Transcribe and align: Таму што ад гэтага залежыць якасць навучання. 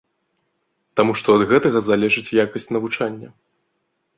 Таму 0.99 1.13
што 1.21 1.35
ад 1.39 1.43
гэтага 1.51 1.79
залежыць 1.91 2.35
якасць 2.45 2.69
навучання. 2.79 3.29